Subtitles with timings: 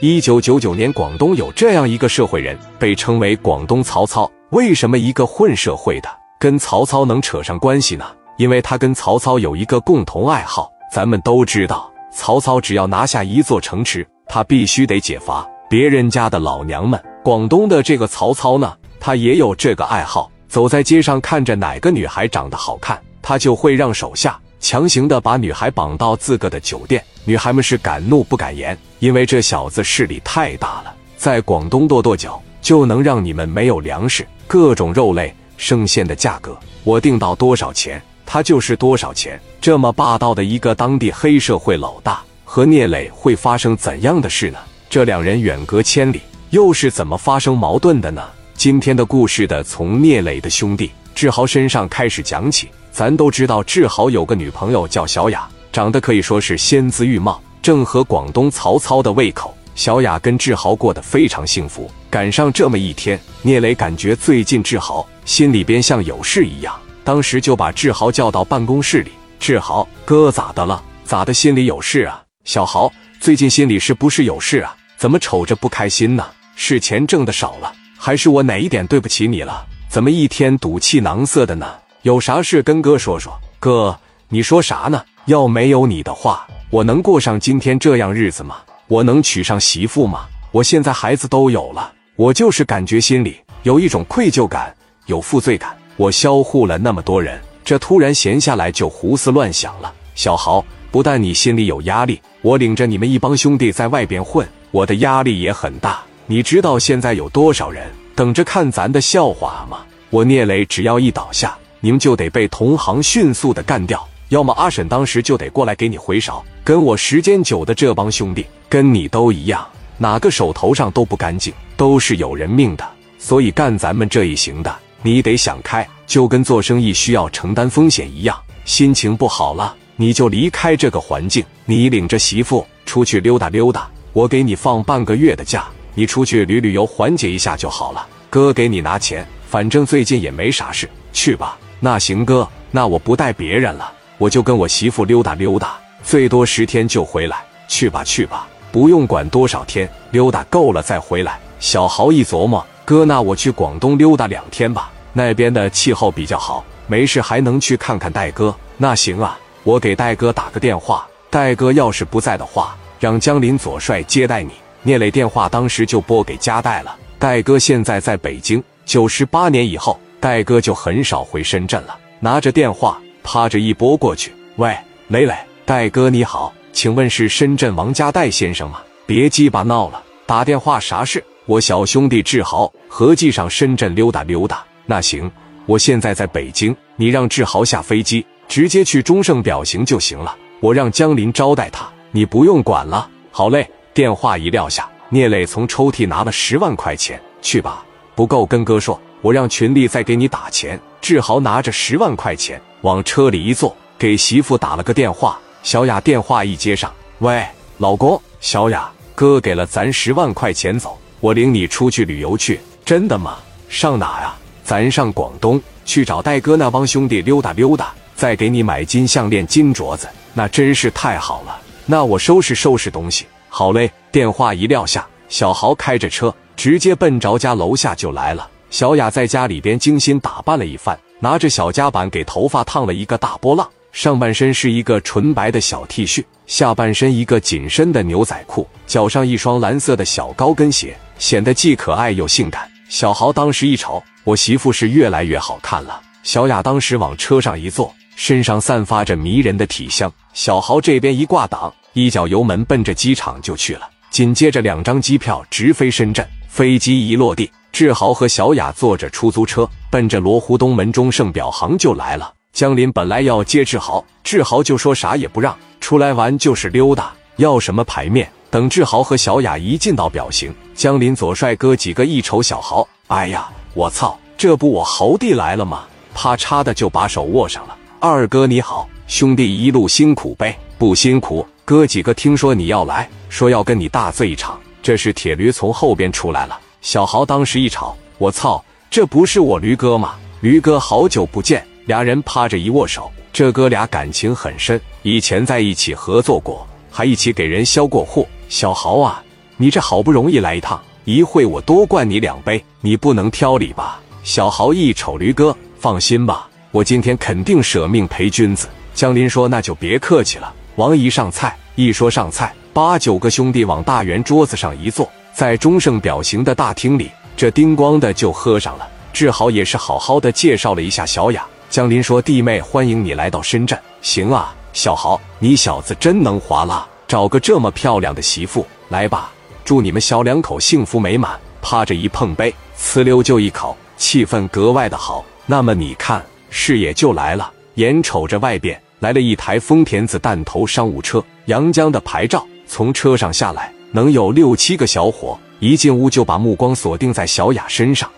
[0.00, 4.30] 一九九九年，广东有这样一个社会人，被称为广东曹操。
[4.50, 8.04] 为什么一个混社会的跟曹操能扯上关系呢？
[8.36, 10.70] 因为他跟曹操有一个共同爱好。
[10.92, 17.02] 咱们都知道，曹操只要拿下一座城池，他必须得解乏别人家的老娘们。
[17.24, 20.30] 广东的这个曹操呢，他也有这个爱好。
[20.46, 27.00] 走在街上，看着哪个女孩长得好看，他就会让手下强行的把女孩绑到自个的酒店。
[27.24, 39.40] 女孩们是敢怒不敢言，因为这小子势力太大了，在广东跺跺脚就能让你们没有粮食，各种肉类、生鲜的价格我定到多少钱，他就是多少钱。
[39.60, 44.58] 这么霸道的一个当地黑社会老大和聂磊会发生怎样的事呢？
[44.90, 48.20] 这两人远隔千里，又是怎么发生矛盾的呢？
[48.54, 52.68] 今天的故事的从聂磊的兄弟志豪身上开始讲起。
[52.96, 59.54] 咱都知道志豪有个女朋友叫小雅，长得可以说是仙姿玉貌，正合广东曹操的胃口。
[59.74, 61.90] 小雅跟志豪过得非常幸福。
[62.08, 69.10] 赶上这么一天，聂磊感觉最近志豪心里边像有事一样，当时就把志豪叫到办公室里。
[69.38, 70.82] 志豪哥咋的了？
[71.04, 72.22] 咋的心里有事啊？
[72.44, 72.90] 小豪
[73.20, 74.74] 最近心里是不是有事啊？
[74.96, 76.24] 怎么瞅着不开心呢？
[76.54, 77.70] 是钱挣的少了？
[77.98, 79.66] 还是我哪一点对不起你了？
[79.90, 81.66] 怎么一天赌气囊塞的呢？
[82.06, 83.36] 有啥事跟哥说说。
[83.58, 85.02] 哥，你说啥呢？
[85.24, 88.58] 要没有你的话，我能过上今天这样日子吗？
[88.86, 90.24] 我能娶上媳妇吗？
[90.52, 94.72] 我现在孩子都有了，我就是感觉心里有一种愧疚感，
[95.06, 95.76] 有负罪感。
[95.96, 99.92] 我销户了那么多人，这突然闲下来就胡思乱想了。
[100.14, 106.00] 小豪，不但你心里有压力，我领着你们一帮兄弟在外边混，我的压力也很大。
[106.26, 109.78] 你知道现在有多少人等着看咱的笑话吗？
[110.10, 116.44] 我聂磊只要一倒下，你们就得被同行迅速的干掉，要么阿婶当时就得过来给你回勺。
[116.64, 119.64] 跟我时间久的这帮兄弟，跟你都一样，
[119.96, 122.84] 哪个手头上都不干净，都是有人命的。
[123.20, 128.36] 所以干咱们这一行的，你得想开，就跟做生意需要承担风险一样。
[128.64, 135.68] 心情不好了，你就离开这个环境，你领着媳妇出去溜达溜达，我给你放半个月的假。
[135.94, 138.04] 你出去旅旅游，缓解一下就好了。
[138.28, 141.56] 哥给你拿钱，反正最近也没啥事，去吧。
[141.80, 147.36] 那行，哥，那我不带别人了，我就跟我媳妇溜达溜达，最多十天就回来。
[147.68, 151.38] 去吧，去吧，不用管多少天，溜达够了再回来。
[151.58, 158.54] 小豪一琢磨，哥，那我去广东溜达两天吧，那边的气候比较好，没事还能去看看戴哥。
[158.76, 164.52] 那行啊，我给戴哥打个电话，戴哥要是不在的话，让江林左帅接待你。
[164.82, 166.96] 聂磊电话当时就拨给加代了。
[167.18, 168.62] 戴哥现在在北京。
[168.84, 171.96] 九十八年以后，戴哥就很少回深圳了。
[172.18, 174.76] 拿着电话，趴着一拨过去：“喂，
[175.06, 175.32] 磊磊，
[175.64, 178.80] 戴哥你好，请问是深圳王家戴先生吗？
[179.06, 181.22] 别鸡巴闹了，打电话啥事？
[181.44, 184.64] 我小兄弟志豪合计上深圳溜达溜达。
[184.84, 185.30] 那行，
[185.64, 190.36] 我现在在北京，你让志豪下飞机，直接去中盛表行就行了。
[190.58, 193.08] 我让江林招待他，你不用管了。
[193.30, 193.64] 好嘞。”
[193.94, 197.84] 电话一撂下，聂磊从抽屉拿了十万块钱，去吧，
[198.16, 200.80] 不够跟哥说，我让群力再给你打钱。
[201.00, 205.36] 志豪拿着十万块钱往车里一坐，给媳妇打了个电话。
[205.64, 207.44] 小雅电话一接上，喂，
[207.78, 212.60] 老公，小雅，哥给了咱十万块钱，走，我领你出去旅游去。
[212.84, 213.38] 真的吗？
[213.68, 214.32] 上哪呀？
[214.62, 221.58] 咱上广东去找戴哥那帮兄弟溜达溜达，再给你买金项链、金镯子，那真是太好了。
[221.84, 223.26] 那我收拾收拾东西。
[223.48, 228.48] 好嘞，电话一撂下，小豪开着车直接奔着家楼下就来了。
[228.76, 242.70] 小雅在家里边精心打扮了一番，拿着小夹板给头发烫了一个大波浪，上半身是一个纯白的小 T 恤，下半身一个紧身的牛仔裤，脚上一双蓝色的小高跟鞋，显得既可爱又性感。
[242.90, 245.98] 小豪当时一瞅，我媳妇是越来越好看了。
[246.22, 250.12] 小雅当时往车上一坐，身上散发着迷人的体香。
[250.34, 251.72] 小豪这边一挂档。
[251.94, 256.22] 一脚油门奔着机场就去了，紧接着两张机票直飞深圳。
[256.56, 262.32] 飞机一落地，志豪和小雅坐着出租车奔着罗湖东门中盛表行就来了。
[262.54, 268.26] 江林本来要接志豪，志豪就说啥也不让，出来玩就是溜达，要什么牌面？
[268.48, 275.84] 等志豪和小雅一进到表行，江林左帅哥几个一瞅小豪，哎呀，我操，这不我豪弟来了吗？
[276.14, 277.76] 啪嚓的就把手握上了。
[278.00, 281.46] 二哥你好，兄弟一路辛苦呗，不辛苦。
[281.66, 284.58] 哥几个听说你要来，说要跟你大醉一场。
[284.86, 290.14] 这时铁驴从后边出来了，小豪当时一吵，我操，这不是我驴哥吗？
[290.42, 298.24] 驴哥好久不见，俩人趴着一握手，这哥俩感情很深，以前在一起合作过，还一起给人销过货。
[298.48, 299.20] 小豪啊，
[299.56, 308.68] 你这好不容易来一趟，一会我多灌你两杯，你不能挑理吧？”小豪一瞅驴哥，放心吧，我今天肯定舍命陪君子。
[308.94, 318.86] 江林说：“那就别客气了。”王姨上菜，一说上菜，八九个兄弟往大圆桌子上一坐，在钟盛表行的大厅里，这叮咣的就喝上了。
[319.14, 321.42] 志豪也是好好的介绍了一下小雅。
[321.70, 323.80] 江林说：“弟妹，欢迎你来到深圳。
[324.02, 328.66] 行啊，小豪，你小子真能划拉，找个这么漂亮的媳妇。
[328.90, 329.30] 来吧，
[329.64, 335.24] 祝你们小两口幸福美满。”趴着一碰杯，呲溜就一口，气氛格外的好。
[335.46, 337.50] 那么你看，事也就来了。
[337.76, 342.46] 眼瞅着外边来了一台丰田子弹头商务车，阳江的牌照。
[342.66, 348.10] 从车上下来，能有六七个小伙，一进屋就把目光锁定在小雅身上。